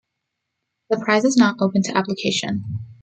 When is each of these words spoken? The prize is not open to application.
The 0.89 0.97
prize 0.97 1.25
is 1.25 1.37
not 1.37 1.61
open 1.61 1.83
to 1.83 1.95
application. 1.95 2.63